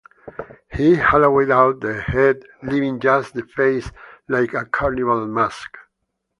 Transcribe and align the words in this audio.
He 0.71 0.95
hollowed 0.95 1.51
out 1.51 1.81
the 1.81 2.01
head 2.01 2.41
leaving 2.63 2.99
just 2.99 3.35
the 3.35 3.43
face, 3.43 3.91
like 4.27 4.55
a 4.55 4.65
carnival 4.65 5.27
mask. 5.27 5.77